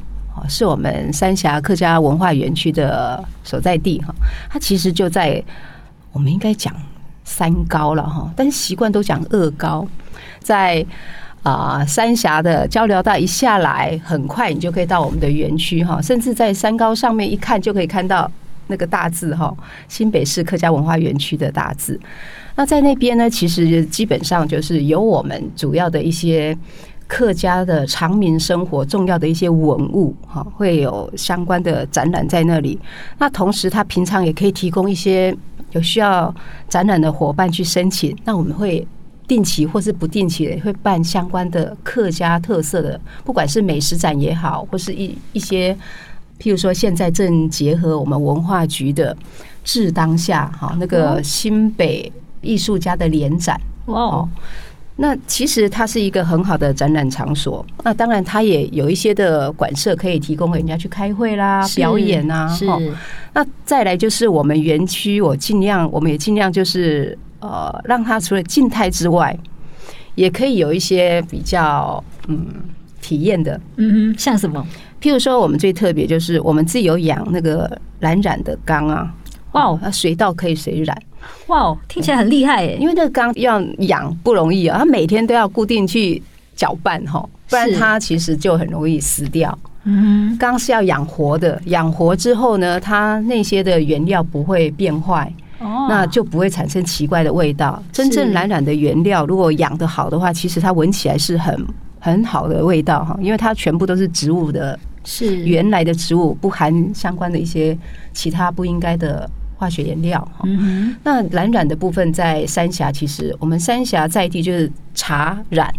[0.48, 4.14] 是我们三峡客家文化园区的所在地哈，
[4.50, 5.42] 它其实就在
[6.12, 6.74] 我们应该讲
[7.24, 9.86] 三高了哈，但习惯都讲二高，
[10.40, 10.84] 在
[11.42, 18.30] 啊三峡的交流道一下来，很快你就可以到我们的园区哈，甚至在三高上面一看就可以看到
[18.66, 19.54] 那个大字哈，
[19.88, 21.98] 新北市客家文化园区的大字。
[22.56, 26.56] 那在那边呢，其实基本上就是有我们主要的一些。
[27.06, 32.78] 客家的长民生活重要的一些文物，哈，会有相关的展览在那里。
[33.18, 35.36] 那同时，他平常也可以提供一些
[35.72, 36.34] 有需要
[36.68, 38.16] 展览的伙伴去申请。
[38.24, 38.86] 那我们会
[39.28, 45.74] 定期或是不定期的会办相关的客家特色的，不管是美食展也好，或是一一些，
[46.40, 49.16] 譬如说现在正结合我们文化局的
[49.62, 54.26] 志当下，哈，那个新北艺术家的联展，哇。
[54.96, 57.64] 那其实它是一个很好的展览场所。
[57.82, 62.48] 那当然，它也有一些的馆舍可以提供给人家去开会啦、表演啊。
[62.48, 62.64] 是。
[63.32, 69.36] 那再来就是我们园区，我尽量，我们也尽量就是呃，让它除了静态之外，
[70.14, 72.46] 也可以有一些比较嗯
[73.02, 73.60] 体验的。
[73.76, 74.64] 嗯哼，像什么？
[75.00, 79.12] 譬如说，我们最特别就是我们自己有养那个蓝染的缸啊。
[79.52, 80.96] 哇哦，随到可以水染。
[81.48, 82.76] 哇哦，听起来很厉害耶！
[82.80, 86.22] 因为那个缸要养不容易啊，它每天都要固定去
[86.56, 89.56] 搅拌哈，不然它其实就很容易死掉。
[89.84, 97.82] 嗯，缸是要养活的，养活之后呢，它那些的原料不会变坏，哦，那就不会产生奇怪的味道。
[97.92, 101.66] 真正蓝染的原料，如果养得好的话，其实它闻起来是很
[102.00, 107.76] 很好的味道哈，因为它全部都是植物的，是原来的植物，不含相关的一些
[108.14, 109.28] 其他不应该的。
[109.64, 110.46] 化学原料哈，
[111.04, 115.72] 那蓝染的部分在三峡，其实我们三峡在地就是茶染，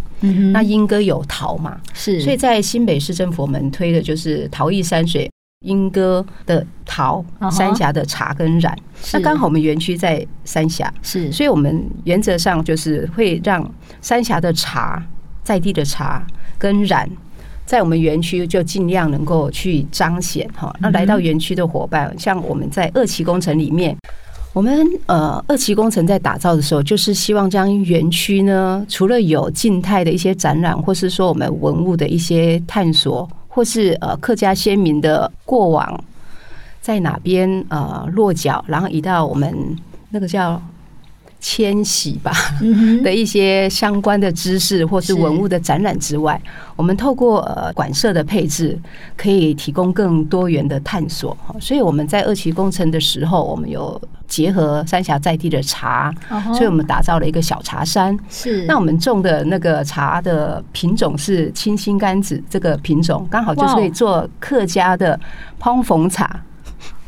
[0.52, 5.30] 那莺歌有桃嘛，是，所以在新北市政府我们推的就是桃艺山水
[5.65, 8.76] 莺歌的桃，三峡的茶跟染，
[9.13, 13.71] 那刚好我们园区在三峡，是，所以我们原则上就是会让
[14.02, 15.06] 三峡的茶
[15.43, 16.26] 在地的茶
[16.58, 17.08] 跟染。
[17.65, 23.97] 在我们园区就尽量能够去彰显哈，那来到园区的伙伴，像我们在二期工程里面，
[24.54, 35.99] 我们呃二期工程在打造的时候，就是希望将园区呢，除了有静态的一些展览，或是说我们文物的一些探索，或是呃客家先民的过往
[36.82, 39.54] 在哪边呃落脚，然后移到我们
[40.12, 40.62] 那个叫。
[41.39, 42.32] 迁徙吧
[43.04, 46.41] 的一些相关的知识，或是文物的展览之外，
[46.76, 48.78] 我们透过呃馆舍的配置，
[49.15, 51.38] 可以提供更多元的探索。
[51.60, 56.12] 所以我们在二期工程的时候，我们有结合三峡在地的茶，
[56.54, 58.17] 所以我们打造了一个小茶山。
[58.28, 65.19] 是，那我们种的那个茶的品种是清新甘子，这个品种刚好就是可以做客家的
[65.60, 66.41] 椪风茶。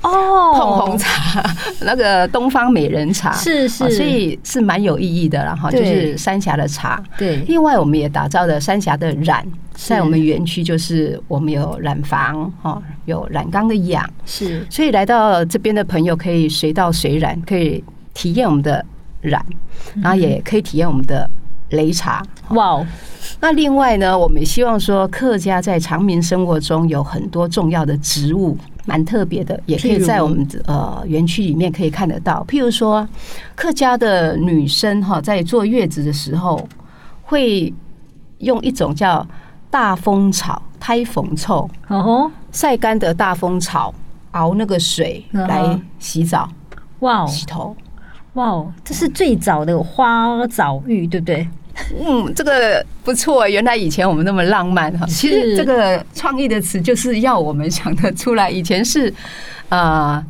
[0.01, 1.43] 哦，碰红茶，
[1.81, 3.31] 那个东方美人茶。
[3.33, 7.03] 是是，所以是蛮有意义的，然后就是三峡的茶。
[7.17, 14.07] 对，另外我们也打造了三峡的染，在我们园区就是我们有染房哈，有染缸的养。
[14.25, 17.83] 是，所以来到这边的朋友可以随到随染，可以
[18.13, 18.85] 体验我们的
[19.21, 19.43] 染，
[20.01, 21.27] 然后也可以体验我们的
[21.71, 22.23] 擂茶。
[22.51, 22.87] 哇哦，
[23.41, 28.55] 那另外呢，我们也希望说客家在长民生活中有很多重要的植物。
[28.87, 32.43] 蛮特别的，也可以在我们呃园区里面可以看得到。
[32.47, 33.05] 譬如说，
[33.53, 36.65] 客家的女生哈，在坐月子的时候，
[37.23, 37.73] 会
[38.39, 39.27] 用一种叫
[39.69, 43.93] 大风草、胎缝臭，哦，晒干的大风草
[44.31, 46.49] 熬那个水来洗澡，
[46.99, 47.75] 哇哦，洗头，
[48.35, 51.45] 哇哦，这是最早的花澡浴，对不对？
[51.99, 53.47] 嗯，这个不错。
[53.47, 58.49] 原来以前我们那么浪漫哈，其实这个创意的词就是要我们想得出来。
[58.49, 59.13] 以前是
[59.69, 60.25] 啊、呃，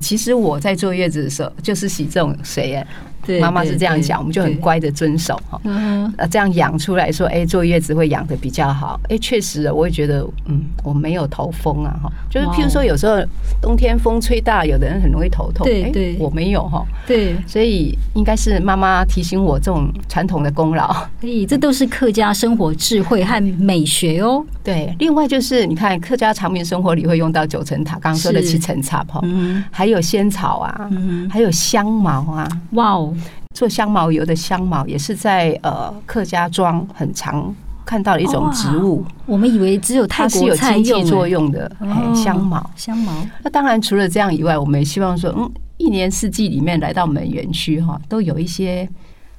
[0.00, 2.86] 其实我在坐月子的时候就是洗这种水哎。
[3.24, 5.60] 对，妈妈是这样讲，我们就很乖的遵守哈。
[5.64, 9.00] 嗯，这样养出来说，哎，坐月子会养的比较好。
[9.08, 13.16] 哎，确实，我也觉得，嗯，我没有头风啊，哈，就是譬如说，有时候
[13.60, 15.64] 冬天风吹大，有的人很容易头痛。
[15.64, 16.84] 对对，我没有哈。
[17.06, 20.92] 对，所以应该是妈妈提醒我这种传统的功劳。
[21.20, 24.44] 所以这都是客家生活智慧和美学哦。
[24.64, 33.11] 对，另外就是你看，客家长眠生活里会用到九层塔，刚刚说的七层塔哈，嗯，还有仙草啊，嗯，还有香茅啊，哇哦。
[33.54, 39.04] 做香茅油的香茅也是在呃客家庄很常看到的一种植物。
[39.26, 41.70] 我们以为只有泰国有经济作用的。
[42.14, 43.12] 香茅，香茅。
[43.42, 48.88] 那当然除了这样以外，我们也希望说，嗯，一年四季里面来到我们园区哈，都有一些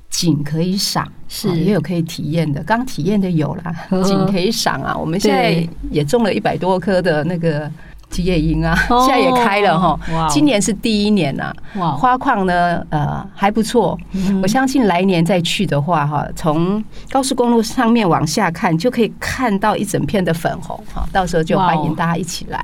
[0.09, 2.61] 景可以赏，是也有可以体验的。
[2.63, 4.95] 刚体验的有啦，景可以赏啊。
[4.95, 7.71] 我们现在也种了一百多棵的那个。
[8.13, 9.99] 吉野樱啊，现在也开了哈。
[10.29, 11.51] 今年是第一年呐，
[11.97, 13.97] 花矿呢，呃，还不错。
[14.43, 20.79] 我相信来年再去的话，哈，从高速公路上面往下看，就可以看到一整片的粉红。
[20.93, 22.63] 哈，到时候就欢迎大家一起来。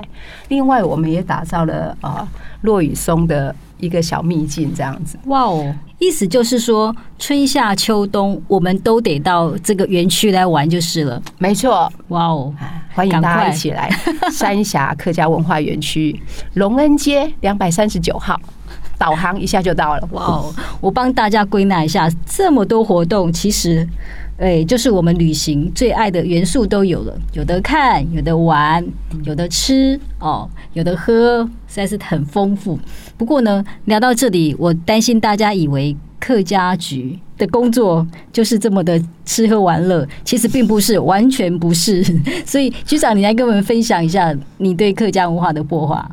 [0.50, 2.28] 另外，我们也打造了啊，
[2.62, 5.18] 落羽松的一个小秘境，这样子。
[5.26, 5.74] 哇哦！
[5.98, 11.22] 意思就是说，春夏秋冬我们都得到这个园区来玩就是了。
[11.38, 12.54] 没错，哇哦，
[12.94, 13.90] 欢迎大家一起来
[14.32, 16.18] 三峡客家文化园区
[16.54, 18.40] 隆恩街两百三十九号，
[18.98, 20.08] 导航一下就到了。
[20.12, 23.88] 哇哦，我帮大家归纳一下，这么多活动，其实。
[24.40, 28.82] 哎，就是我们旅行最爱的元素都有了，有的看，有的玩，
[29.26, 32.80] 有的吃哦，有的喝，实在是很丰富。
[33.18, 42.02] 不过呢，聊到这里，我担心大家以为客家局的工作就是这么的吃喝玩乐，其实并不是，完全不是。
[42.46, 46.10] 所以局长，你来跟我们分享一下你对客家文化的擘画。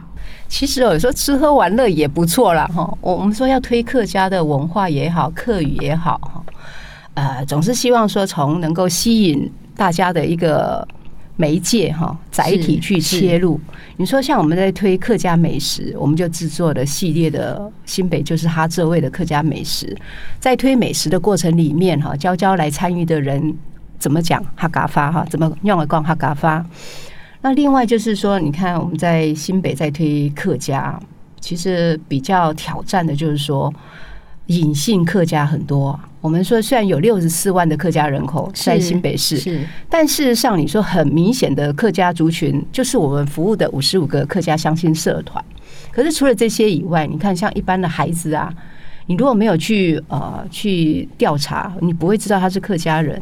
[0.48, 2.66] 其实有时候吃喝玩乐也不错啦。
[2.74, 2.92] 哈。
[3.00, 6.42] 我们说要推客家的文化也好，客语也好哈。
[7.16, 10.86] 呃，总是希望说从能够吸引大家的一个
[11.34, 13.58] 媒介哈载体去切入。
[13.96, 19.96] 你说像我们在推客家美食，我们就制作了系列的新北就是哈这味的客家美食。
[20.38, 23.56] 在推美食的过程里面哈，娇娇来参与的人
[23.98, 26.62] 怎么讲哈嘎发哈，怎么用来逛哈嘎发。
[27.40, 31.00] 那另外就是说，你看我们在新北在推客家，
[31.40, 33.72] 其实比较挑战的就是说。
[34.46, 45.44] 隐性客家很多，我们说虽然有六十四万的客家人口在新北市，是，但事实上你说很明显的客家族群，就是我们服务的五十五个客家相亲社团。
[45.90, 48.52] 可是除了这些以外，你看像一般的孩子啊。
[49.06, 53.20] 你如果没有去呃去调查，你不会知道他是客家人，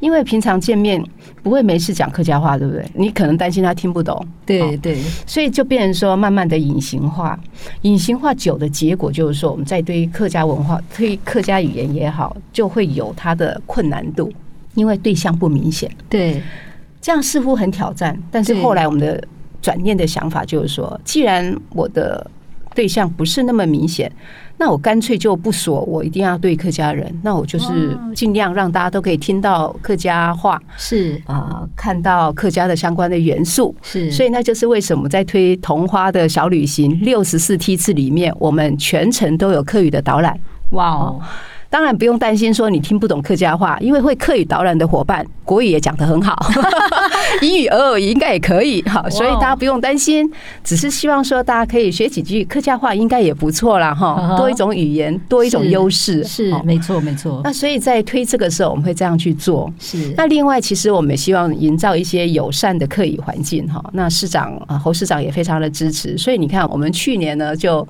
[0.00, 1.02] 因为平常见面
[1.42, 2.82] 不会没事讲客家话，对不对？
[2.94, 7.38] 你可能担心他听不懂，对对，所以就变成说慢慢的隐形化，
[7.82, 14.32] 隐形化久的结果就是说，我们在对客家文化、对客家语言也好，就会有它的困难度，
[14.74, 16.40] 因为对象不明显，对，
[17.02, 18.18] 这样似乎很挑战。
[18.30, 19.22] 但是后来我们的
[19.60, 22.30] 转念的想法就是说，既然我的
[22.74, 24.10] 对象不是那么明显。
[24.58, 27.12] 那我干脆就不说，我一定要对客家人。
[27.22, 34.10] 那我就是尽量让大家都可以听到客家话，是啊，看到客家的相关的元素，是。
[34.10, 40.38] 所以那就是为什么在推桐花的小旅行六十四梯次里面，我们全程都有客语的导览。
[40.70, 41.20] 哇哦！
[41.68, 46.34] 当然不用担心说你听不懂客家话，因为会客语导览的伙伴国语也讲得很好，
[47.42, 48.82] 英语俄语应该也可以。
[48.88, 50.30] 好，所以大家不用担心，
[50.64, 53.94] 只是希望说大家可以学几句客家话，应该也不错啦。
[53.94, 54.36] 哈。
[54.36, 57.40] 多一种语言，多一种优势，是没错没错。
[57.44, 59.72] 那所以在推这个时候，我们会这样去做。
[59.78, 60.12] 是。
[60.16, 63.66] 那另外，其实我们也希望营造一些友善的客语环境。
[63.68, 66.16] 哈，那市长啊，侯市长也非常的支持。
[66.16, 67.86] 所以你看，我们去年呢就。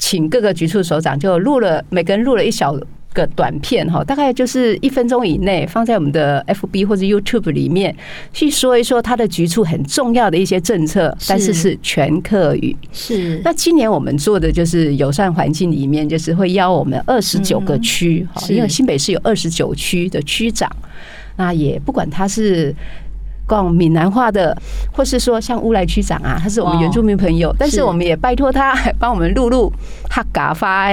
[0.00, 2.76] 请各个局处首长就录了，每个人录了一小
[3.12, 7.94] 个短片哈，大概就是一分钟以内，放在我们的 FB 或者 YouTube 里面
[8.32, 12.74] 去说一说他的局处很重要的一些政策，但是是全客语。
[12.92, 13.40] 是。
[13.44, 20.70] 那今年我们做的就是友善环境里面，就是会邀我们二十九个区，因为新北市有二十九区的区长，
[21.36, 22.74] 那也不管他是。
[23.50, 24.56] 讲闽南话的，
[24.92, 29.72] 或是说像乌来区长啊，他是我们原住民朋友，但是我们也拜托他帮我们录录
[30.08, 30.88] 客家话，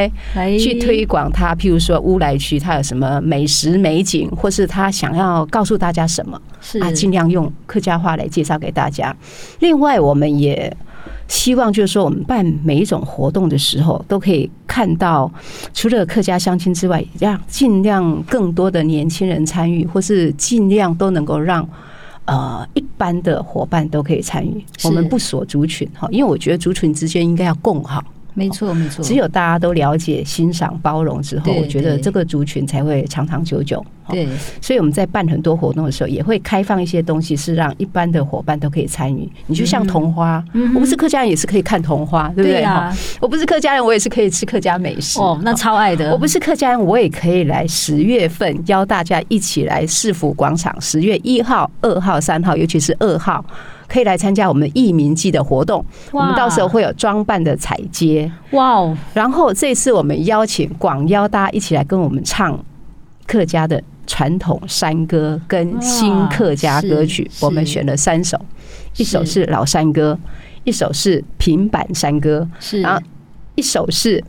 [0.60, 1.54] 去推广他。
[1.56, 6.42] 譬如说乌来区，他有什么美食美景，或是他想要告诉大家什么，
[6.82, 9.16] 啊，尽量用客家话来介绍给大家。
[9.60, 10.76] 另外，我们也
[11.28, 15.32] 希望就是说，我们办每一种活动的时候，都可以看到
[15.74, 21.68] 除了客家相亲之外，让尽量更多的年轻人参与，或是尽量都能够让
[22.28, 24.64] 呃一般的伙伴都可以参与。
[24.84, 28.04] 我们不锁族群哈，因为我觉得族群之间应该要共好。
[28.38, 29.04] 没错，没错。
[29.04, 33.84] 只有大家都了解、欣赏、包容之后，我觉得这个族群才会长长久久。
[34.10, 34.28] 对，
[34.62, 39.28] 所以我们在办很多活动的时候，也会开放一些东西，是让一般的伙伴都可以参与。
[39.48, 40.42] 你就像桐花，
[40.76, 42.64] 我不是客家人，也是可以看桐花，对不对？
[43.20, 45.20] 我不是客家人，我也是可以吃客家美食。
[45.20, 46.12] 哦，那超爱的。
[46.12, 53.44] 我不是客家人，我也可以来十月份邀大家一起来市府广场，十月一号、二号、三号，尤其是二号。
[53.88, 58.98] 可以来参加我们艺名季的活动，我们到时候会有装扮的彩街，哇哦！
[59.14, 62.60] 然后这次我们邀请广邀大家一起来跟我们唱
[63.26, 68.38] 客家的传统山歌跟新客家歌曲，我们选了三首，
[68.98, 70.20] 一首是老山歌，
[70.66, 72.48] 一首是平板山歌，
[72.82, 73.02] 然后
[73.56, 74.22] 一首是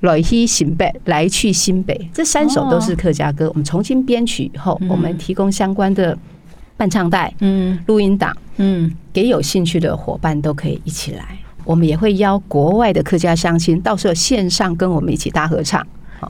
[0.00, 6.16] 来去新北，来去新北，这三首都是客家歌，我们重新编曲以后，我们提供相关的。
[6.76, 11.38] 伴唱带，嗯，录音档，嗯，给有兴趣的伙伴都可以一起来。
[11.64, 15.86] 我们也会邀国外的客家乡亲，到时候线上跟我们一起大合唱。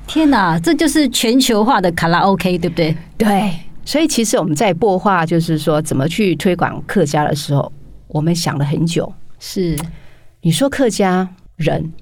[0.06, 2.96] 天哪，这就是全球化的卡拉 OK，对不对？
[3.16, 3.52] 对。
[3.84, 7.70] 所以其实我们在擘画，就是说怎么去推广客家的时候，
[8.08, 9.12] 我们想了很久。
[9.38, 9.76] 是，
[10.40, 11.92] 你说客家人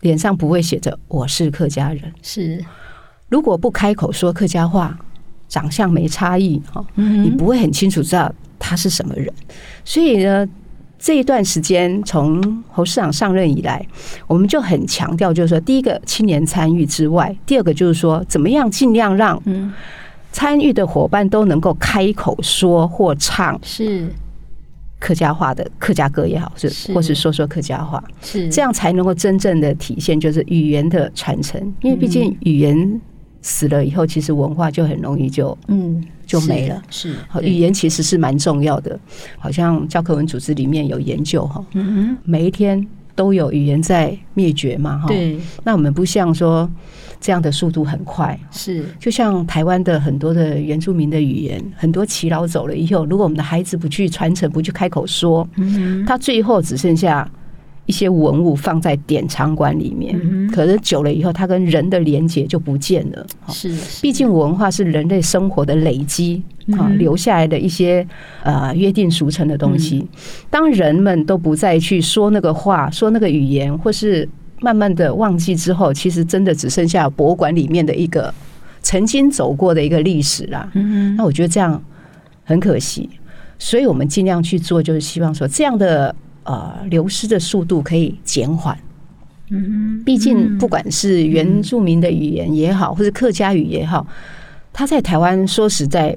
[0.00, 2.64] 脸上不会写着“我是客家人”，是。
[3.28, 4.98] 如果不开口说客家话，
[5.48, 9.32] 长相没差异哈，你不会很清楚知道他是什么人。
[9.84, 10.46] 所以呢，
[10.98, 13.84] 这一段时间从侯市长上任以来，
[14.26, 19.42] 我们就很强调，就是说，第一个青年参与之外，第二个就是说，怎么样尽量让
[20.32, 24.08] 参与的伙伴都能够开口说或唱是。
[25.00, 28.48] 客家话的客家歌也好，是或是说说客家话，是。
[28.48, 33.00] 这样才能够真正的体现就是语言的传承，因为毕竟语言。
[33.48, 36.82] 死了以后，其实文化就很容易就嗯就没了。
[36.90, 39.00] 是，语言其实是蛮重要的，
[39.38, 45.08] 好像教科文组织里面有研究哈，嗯嗯，每一天都有语言在灭绝嘛哈。
[45.08, 46.70] 对，那我们不像说
[47.18, 57.26] 这样的速度很快，是，就像台湾的很多的原住民的语言，很多耆老走了以后，如果我们的孩子不去传承，不去开口说，嗯，他最后只剩下。
[57.88, 60.14] 一些文物放在典藏馆里面，
[60.52, 63.26] 可是久了以后，它跟人的连接就不见了。
[63.48, 66.42] 是，毕竟文化是人类生活的累积
[66.76, 68.06] 啊，留下来的一些
[68.42, 70.06] 呃约定俗成的东西。
[70.50, 74.28] 当人们都不再去说那个话，说那个语言，或是
[74.60, 78.32] 慢慢的忘记之后，其实真的只剩下博物馆里面的一个
[78.82, 80.70] 曾经走过的一个历史啦。
[80.74, 81.82] 嗯，那我觉得这样
[82.44, 83.08] 很可惜，
[83.58, 86.14] 所以我们尽量去做，就是希望说这样的。
[86.48, 88.76] 呃，流失的速度可以减缓。
[89.50, 94.06] 嗯，毕竟不管是原住民的语言也好，或者客家语也好，
[94.72, 96.16] 它在台湾说实在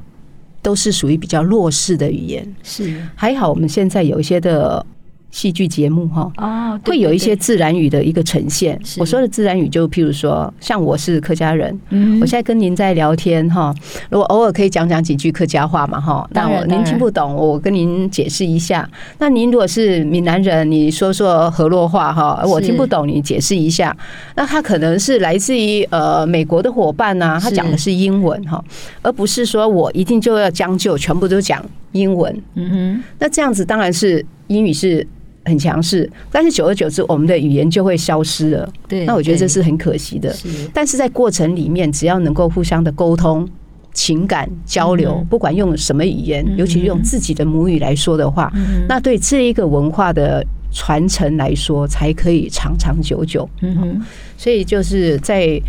[0.62, 2.56] 都是属于比较弱势的语言。
[2.64, 4.86] 是，还好我们现在有一些的。
[5.32, 8.80] 戏剧节目哈，哦，会有一些自然语的一个呈现。
[8.98, 11.74] 我说的自然语，就譬如说，像我是客家人，
[12.20, 13.74] 我现在跟您在聊天哈，
[14.10, 18.88] 如果偶尔可以讲讲几句客家话嘛哈，那我您听不懂，我跟您解释一下。
[19.20, 23.96] 那您如果是闽南人，你说说河洛话哈，我听不懂，你解释一下。
[24.36, 28.62] 那他可能是来自于呃美国的伙伴呐，他讲的是英文哈，
[29.02, 31.64] 而不是说我一定就要将就全部都讲
[31.94, 32.38] 英文。
[32.56, 35.08] 嗯哼，那这样子当然是英语是。
[35.46, 38.74] 很强势，但是久而久之，我们的语言就会消失了。
[38.88, 40.32] 对，那我觉得这是很可惜的。
[40.34, 43.48] 是，但是在过程里面，只要能够互相的沟通、
[43.94, 48.54] 情感交流，不管用什么语言，尤其是用自己的母语来说的话，
[48.88, 53.50] 那对这一个文化的传承来说，才可以长长久久。
[53.62, 54.02] 嗯哼，
[54.38, 55.60] 所以就是在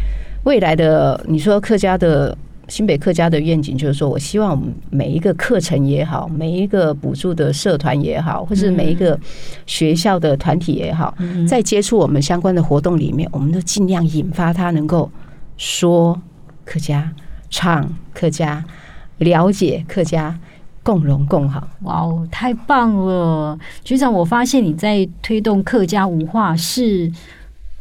[0.44, 2.36] 未来的，你说客家的。
[2.68, 9.18] 新北客家的愿景就是说，我希望我们每一个课程也好，每一个补助的社团也好，或是每一个
[9.66, 11.14] 学校的团体也好，
[11.46, 15.10] 在接触我们相关的活动里面，我们都尽量引发他能够
[15.56, 16.20] 说
[16.64, 17.12] 客家、
[17.50, 18.64] 唱客家、
[19.18, 20.38] 了解客家，
[20.82, 21.68] 共荣共好。
[21.82, 24.12] 哇哦，太棒了，局长！
[24.12, 27.12] 我发现你在推动客家文化是。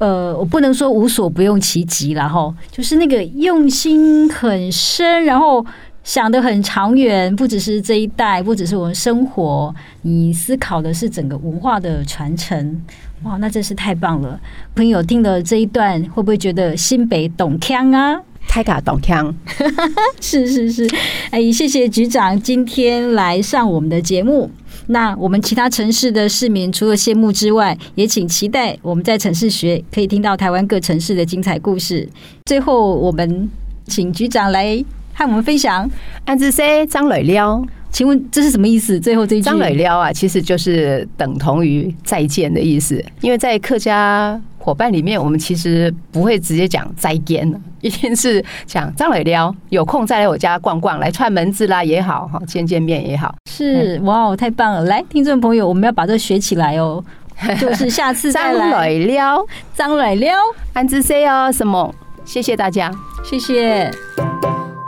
[0.01, 5.63] 呃，我不能说无所不用其极了哈，就是那个用心很深，然后
[6.03, 9.71] 想得很长远，不只是这一代，不只是我们生活，
[10.01, 12.81] 你思考的是整个文化的传承，
[13.21, 14.39] 哇，那真是太棒了！
[14.73, 18.19] 朋友听了这一段，会不会觉得新北懂腔啊？
[18.47, 19.31] 太敢懂腔，
[20.19, 20.89] 是是是，
[21.29, 24.49] 哎，谢谢局长今天来上我们的节目。
[24.91, 32.07] 那我们其他城市的市民除了羡慕之外，也请期待我们在城市学可以听到台湾各城市的精彩故事。
[32.45, 33.49] 最后，我们
[33.87, 34.83] 请局长来
[35.13, 35.89] 和我们分享。
[36.25, 38.99] 安子 C 张磊撩，请问这是什么意思？
[38.99, 44.39] 最后这一句张磊撩啊，其实就是等同于再见的意思，因为在客家。
[44.63, 47.51] 伙伴里面，我们其实不会直接讲再见，
[47.81, 53.33] 一定是讲张磊撩，有空再来我家逛逛，来串门子啦也好，哈，见见面也好。
[53.49, 54.83] 是哇哦，太棒了！
[54.83, 57.03] 来，听众朋友，我们要把这学起来哦，
[57.59, 58.69] 就是下次再来。
[58.69, 60.35] 张磊撩，张磊撩，
[60.73, 61.93] 安之 C 哦，什么？
[62.23, 62.91] 谢谢大家，
[63.23, 63.91] 谢谢。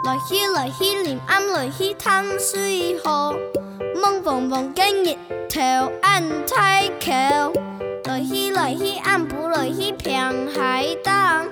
[0.05, 3.35] 来去来去，连暗来去探水河，
[3.99, 5.17] 梦蓬蓬今日
[5.49, 7.72] 头安太口。
[8.05, 10.13] 来去来去，俺不来去平
[10.53, 11.47] 海当，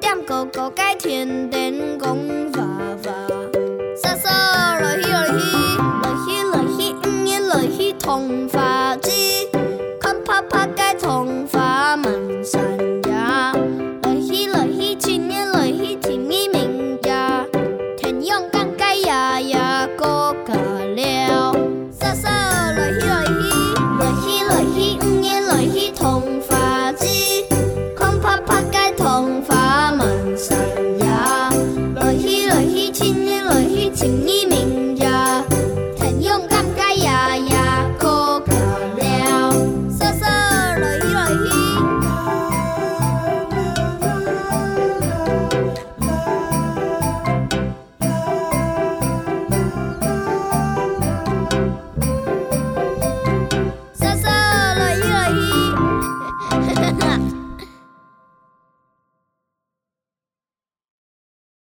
[0.00, 2.51] 点个个盖天天讲